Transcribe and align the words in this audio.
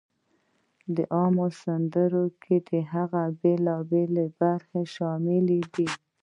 په 0.93 1.03
عامو 1.15 1.47
سندرو 1.61 2.25
کې 2.41 2.55
دغه 2.71 3.21
بېلابېلی 3.41 4.25
برخې 4.39 4.81
شاملې 4.95 5.61
دي: 5.73 5.87